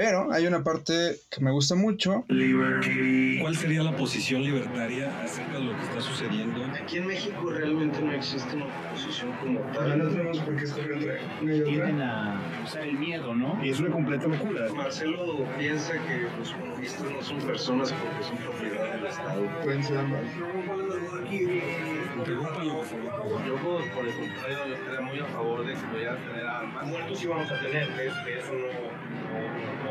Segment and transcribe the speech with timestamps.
[0.00, 2.24] Pero hay una parte que me gusta mucho.
[2.26, 6.64] ¿Cuál sería la posición libertaria acerca de lo que está sucediendo?
[6.72, 9.98] Aquí en México realmente no existe una posición como tal.
[9.98, 13.62] no tenemos por qué escoger entre Tienden a usar el miedo, ¿no?
[13.62, 14.72] Y es una completa locura.
[14.74, 19.46] Marcelo piensa que los comunistas no son personas porque son propiedad del Estado.
[19.62, 20.22] Pueden ser ambas.
[22.16, 23.46] Interrúmpalo, por favor.
[23.46, 23.56] Yo,
[23.94, 26.86] por el contrario, yo estaría muy a favor de que vaya a tener armas.
[26.86, 28.68] Muertos sí vamos a tener, que, que eso no,
[29.84, 29.89] no,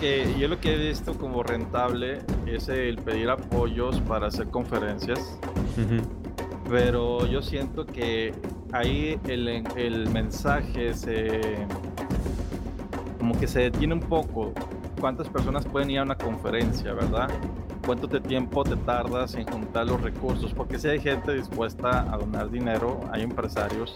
[0.00, 5.38] que yo lo que he visto como rentable es el pedir apoyos para hacer conferencias,
[6.68, 8.34] pero yo siento que
[8.72, 11.66] ahí el, el mensaje se
[13.18, 14.52] como que se detiene un poco.
[15.00, 17.30] ¿Cuántas personas pueden ir a una conferencia, verdad?
[17.86, 20.52] ¿Cuánto de tiempo te tardas en juntar los recursos?
[20.52, 23.94] Porque si hay gente dispuesta a donar dinero, hay empresarios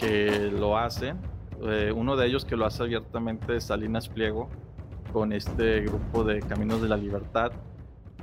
[0.00, 1.18] que lo hacen.
[1.62, 4.48] Eh, uno de ellos que lo hace abiertamente es Salinas Pliego,
[5.12, 7.52] con este grupo de Caminos de la Libertad.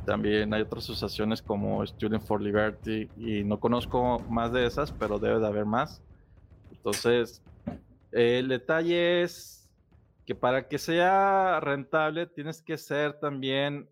[0.06, 5.20] También hay otras asociaciones como Student for Liberty y no conozco más de esas, pero
[5.20, 6.02] debe de haber más.
[6.72, 7.44] Entonces,
[8.12, 9.70] el detalle es
[10.26, 13.88] que para que sea rentable tienes que ser también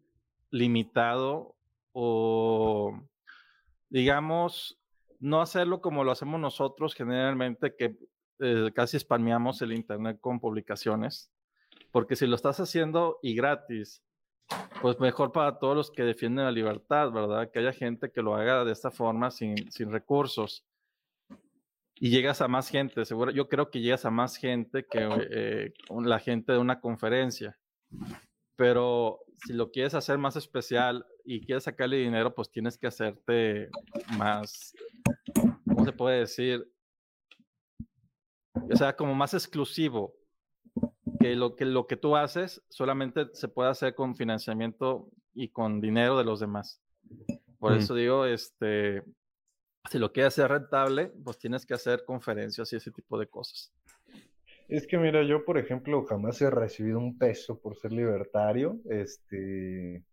[0.49, 1.55] limitado
[1.91, 2.97] o,
[3.89, 4.79] digamos,
[5.25, 7.97] no hacerlo como lo hacemos nosotros generalmente, que
[8.39, 11.31] eh, casi spameamos el Internet con publicaciones
[11.91, 14.03] porque si lo estás haciendo y gratis,
[14.81, 17.49] pues mejor para todos los que defienden la libertad, ¿verdad?
[17.49, 20.65] Que haya gente que lo haga de esta forma sin, sin recursos.
[21.97, 23.31] Y llegas a más gente, seguro.
[23.31, 27.57] Yo creo que llegas a más gente que eh, la gente de una conferencia.
[28.57, 33.69] Pero si lo quieres hacer más especial y quieres sacarle dinero, pues tienes que hacerte
[34.17, 34.73] más,
[35.85, 36.71] ¿cómo se puede decir?
[38.71, 40.15] O sea, como más exclusivo
[41.19, 45.81] que lo que lo que tú haces solamente se puede hacer con financiamiento y con
[45.81, 46.81] dinero de los demás.
[47.59, 47.75] Por Mm.
[47.75, 49.03] eso digo, este,
[49.89, 53.71] si lo quieres hacer rentable, pues tienes que hacer conferencias y ese tipo de cosas.
[54.67, 58.79] Es que mira, yo por ejemplo jamás he recibido un peso por ser libertario.
[58.89, 60.03] Este,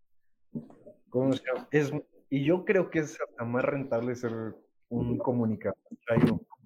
[1.08, 1.68] ¿cómo se llama?
[1.70, 1.90] Es,
[2.28, 4.32] y yo creo que es hasta más rentable ser
[4.92, 5.78] un comunicador.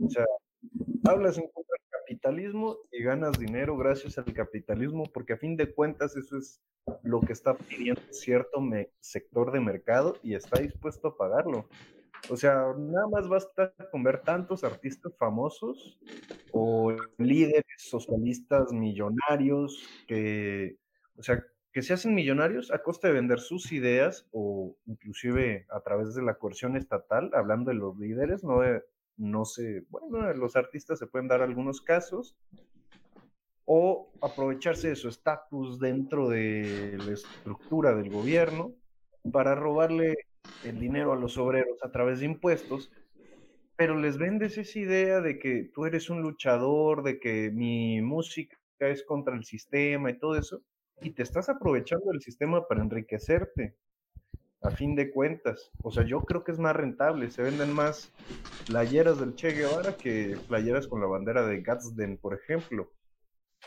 [0.05, 0.25] O sea,
[1.05, 5.73] hablas en contra del capitalismo y ganas dinero gracias al capitalismo, porque a fin de
[5.73, 6.61] cuentas eso es
[7.03, 8.61] lo que está pidiendo cierto
[9.01, 11.69] sector de mercado y está dispuesto a pagarlo.
[12.29, 16.01] O sea, nada más basta con ver tantos artistas famosos
[16.51, 20.77] o líderes socialistas millonarios que,
[21.17, 21.45] o sea,
[21.77, 26.23] que se hacen millonarios a costa de vender sus ideas o inclusive a través de
[26.23, 28.83] la coerción estatal, hablando de los líderes, no, de-
[29.19, 32.35] no sé, bueno, los artistas se pueden dar algunos casos,
[33.67, 38.75] o aprovecharse de su estatus dentro de la estructura del gobierno
[39.33, 40.15] para robarle
[40.63, 42.91] el dinero a los obreros a través de impuestos,
[43.77, 48.57] pero les vendes esa idea de que tú eres un luchador, de que mi música
[48.81, 50.63] es contra el sistema y todo eso,
[51.01, 53.77] y te estás aprovechando del sistema para enriquecerte,
[54.63, 55.71] a fin de cuentas.
[55.83, 58.13] O sea, yo creo que es más rentable, se venden más
[58.67, 62.93] playeras del Che Guevara que playeras con la bandera de Gadsden, por ejemplo.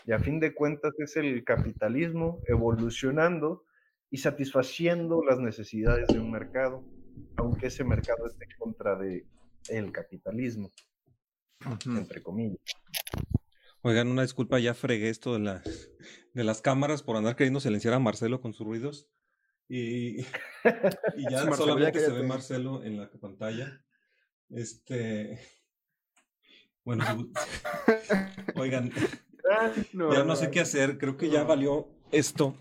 [0.06, 3.66] Y a fin de cuentas es el capitalismo evolucionando
[4.10, 6.84] y satisfaciendo las necesidades de un mercado,
[7.38, 9.26] aunque ese mercado esté en contra de
[9.70, 10.72] el capitalismo,
[11.86, 12.60] entre comillas.
[13.82, 15.89] Oigan, una disculpa, ya fregué esto de las,
[16.34, 19.08] de las cámaras por andar queriendo silenciar a Marcelo con sus ruidos.
[19.68, 20.22] Y,
[21.18, 22.24] y ya Marcelo, ya solamente se ve.
[22.24, 23.84] Marcelo en la pantalla.
[24.50, 25.40] Este.
[26.84, 27.04] Bueno,
[28.56, 28.92] oigan,
[29.94, 30.98] ya no sé qué hacer.
[30.98, 32.56] Creo que ya valió esto.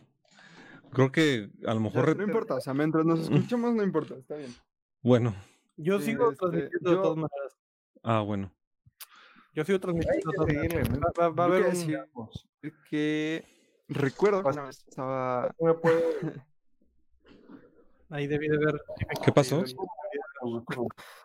[0.92, 2.16] Creo que a lo mejor.
[2.16, 4.54] No importa, o sea, mientras nos escuchamos, no importa, está bien.
[5.03, 5.34] Bueno,
[5.76, 7.56] Yo Sí, sigo este, transmitiendo de todas maneras.
[8.03, 8.53] ah, bueno.
[9.59, 10.89] Yo sigo transmitiendo de maneras.
[10.89, 11.75] Va, va- va a haber un...
[12.89, 13.45] que
[13.89, 15.53] recuerdo que una vez estaba...
[18.09, 18.81] Ahí debí de ver.
[19.25, 19.65] ¿Qué pasó?
[20.45, 20.65] No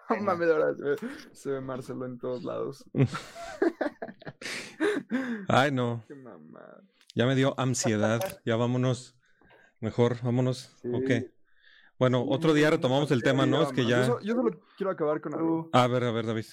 [0.21, 0.74] mames, ahora
[1.31, 2.83] se ve, Marcelo en todos lados.
[5.47, 6.03] Ay, no.
[6.07, 6.81] Qué mamada.
[7.13, 8.19] Ya me dio ansiedad.
[8.45, 9.15] Ya vámonos.
[9.79, 10.75] Mejor, vámonos.
[10.91, 11.12] Ok.
[12.00, 13.62] Bueno, otro día retomamos el tema, ¿no?
[13.62, 14.07] Es que Yo, ya.
[14.24, 15.69] yo solo quiero acabar con algo.
[15.71, 16.45] A ver, a ver, David.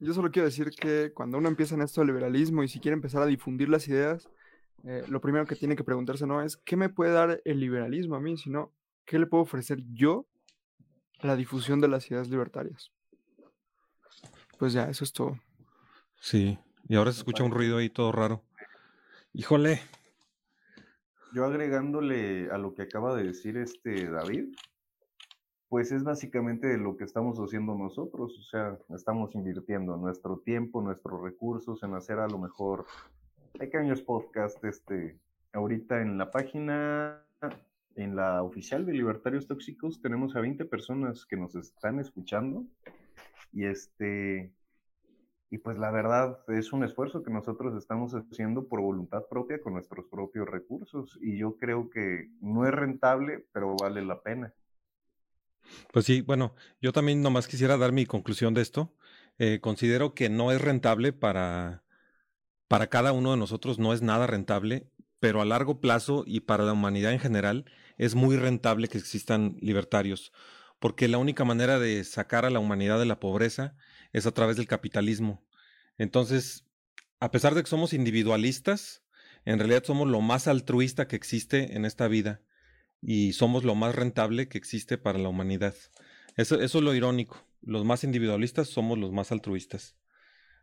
[0.00, 2.94] Yo solo quiero decir que cuando uno empieza en esto del liberalismo y si quiere
[2.94, 4.30] empezar a difundir las ideas,
[4.84, 8.16] eh, lo primero que tiene que preguntarse no es ¿qué me puede dar el liberalismo
[8.16, 8.38] a mí?
[8.38, 8.72] Sino
[9.04, 10.26] ¿qué le puedo ofrecer yo
[11.18, 12.90] a la difusión de las ideas libertarias?
[14.58, 15.38] Pues ya, eso es todo.
[16.18, 16.58] Sí,
[16.88, 18.42] y ahora se escucha un ruido ahí todo raro.
[19.34, 19.82] Híjole.
[21.34, 24.54] Yo agregándole a lo que acaba de decir este David,
[25.70, 31.22] pues es básicamente lo que estamos haciendo nosotros, o sea, estamos invirtiendo nuestro tiempo, nuestros
[31.22, 32.86] recursos en hacer a lo mejor
[33.56, 35.16] pequeños podcast, este,
[35.52, 37.22] ahorita en la página,
[37.94, 42.64] en la oficial de Libertarios Tóxicos, tenemos a 20 personas que nos están escuchando
[43.52, 44.52] y este,
[45.50, 49.74] y pues la verdad es un esfuerzo que nosotros estamos haciendo por voluntad propia con
[49.74, 54.52] nuestros propios recursos y yo creo que no es rentable, pero vale la pena.
[55.92, 58.94] Pues sí, bueno, yo también nomás quisiera dar mi conclusión de esto.
[59.38, 61.84] Eh, considero que no es rentable para,
[62.68, 66.64] para cada uno de nosotros, no es nada rentable, pero a largo plazo y para
[66.64, 67.64] la humanidad en general
[67.96, 70.32] es muy rentable que existan libertarios,
[70.78, 73.76] porque la única manera de sacar a la humanidad de la pobreza
[74.12, 75.46] es a través del capitalismo.
[75.98, 76.66] Entonces,
[77.20, 79.04] a pesar de que somos individualistas,
[79.44, 82.42] en realidad somos lo más altruista que existe en esta vida
[83.02, 85.74] y somos lo más rentable que existe para la humanidad.
[86.36, 87.44] Eso, eso es lo irónico.
[87.62, 89.96] Los más individualistas somos los más altruistas.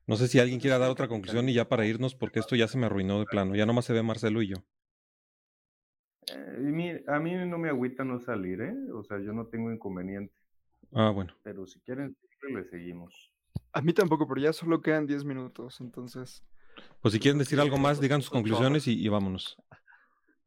[0.06, 2.68] No sé si alguien quiera dar otra conclusión y ya para irnos, porque esto ya
[2.68, 3.56] se me arruinó de plano.
[3.56, 4.56] Ya nomás se ve Marcelo y yo.
[6.34, 8.75] Eh, a mí no me agüita no salir, ¿eh?
[8.94, 10.33] O sea, yo no tengo inconveniente.
[10.94, 11.33] Ah, bueno.
[11.44, 12.16] Pero si quieren,
[12.54, 13.33] le seguimos.
[13.74, 16.44] A mí tampoco, pero ya solo quedan 10 minutos, entonces.
[17.01, 19.57] Pues si quieren decir algo más, digan sus conclusiones y vámonos.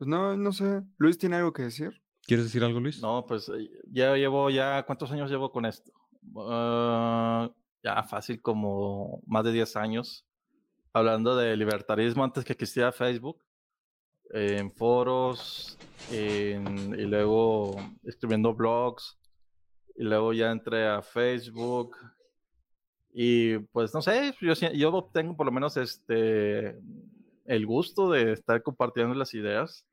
[0.01, 0.81] Pues no, no sé.
[0.97, 2.01] Luis tiene algo que decir.
[2.23, 3.03] ¿Quieres decir algo, Luis?
[3.03, 5.93] No, pues eh, ya llevo, ya, ¿cuántos años llevo con esto?
[6.33, 7.53] Uh,
[7.83, 10.27] ya fácil como más de 10 años.
[10.95, 13.45] Hablando de libertarismo antes que existiera Facebook.
[14.31, 15.77] En foros,
[16.11, 19.19] en, y luego escribiendo blogs.
[19.97, 21.95] Y luego ya entré a Facebook.
[23.13, 26.81] Y pues no sé, yo, yo tengo por lo menos este
[27.45, 29.85] el gusto de estar compartiendo las ideas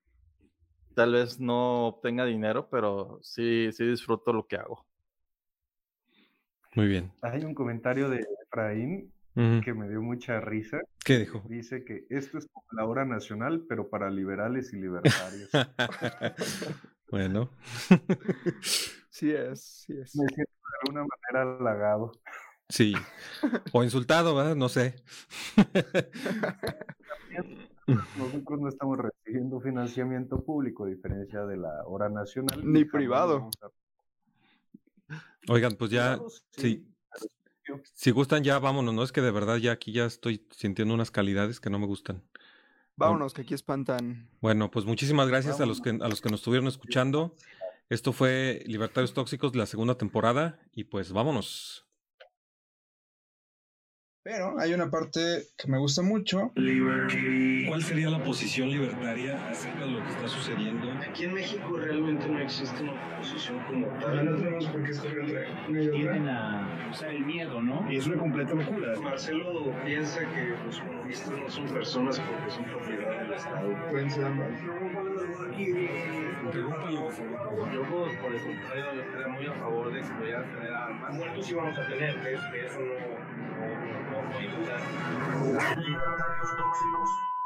[0.98, 4.84] tal vez no obtenga dinero, pero sí, sí disfruto lo que hago.
[6.74, 7.12] Muy bien.
[7.22, 10.80] Hay un comentario de Efraín que me dio mucha risa.
[11.06, 11.44] ¿Qué dijo?
[11.48, 15.52] Dice que esto es como la hora nacional, pero para liberales y libertarios.
[17.12, 17.52] bueno.
[19.12, 20.16] sí es, sí es.
[20.16, 22.14] Me siento de alguna manera halagado.
[22.70, 22.96] Sí.
[23.72, 24.56] O insultado, ¿verdad?
[24.56, 24.96] No sé.
[28.18, 32.62] Nosotros no estamos recibiendo financiamiento público, a diferencia de la hora nacional.
[32.64, 33.50] Ni privado.
[35.48, 36.20] Oigan, pues ya,
[36.52, 36.86] sí.
[37.94, 39.04] Si gustan, ya vámonos, ¿no?
[39.04, 42.24] Es que de verdad ya aquí ya estoy sintiendo unas calidades que no me gustan.
[42.98, 44.30] Vámonos, que aquí espantan.
[44.42, 47.36] Bueno, pues muchísimas gracias a los que a los que nos estuvieron escuchando.
[47.90, 51.87] Esto fue Libertarios Tóxicos, la segunda temporada, y pues vámonos.
[54.30, 55.20] Pero hay una parte
[55.58, 56.52] que me gusta mucho.
[56.54, 60.92] ¿Cuál sería la posición libertaria acerca de lo que está sucediendo?
[61.00, 64.26] Aquí en México realmente no existe una posición como tal.
[64.26, 67.90] no tenemos por qué escoger Tienden a usar el miedo, ¿no?
[67.90, 69.00] Y es una completa locura.
[69.00, 73.90] Marcelo piensa que los comunistas no son personas porque son propiedad del Estado.
[73.90, 74.50] Pueden ser ambas.
[76.54, 81.14] Yo, por el contrario, yo estaría muy a favor de que pudieran tener armas.
[81.14, 83.37] Muertos sí vamos a tener, que, eso no,
[85.78, 87.37] Libertarios tóxicos.